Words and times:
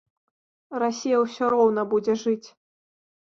Расія 0.83 1.17
ўсё 1.25 1.49
роўна 1.55 1.81
будзе 1.91 2.15
жыць. 2.23 2.49